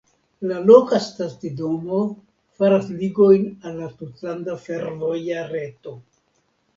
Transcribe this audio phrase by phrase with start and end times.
[0.51, 1.99] La loka stacidomo
[2.63, 5.95] faras ligojn al la tutlanda fervoja reto.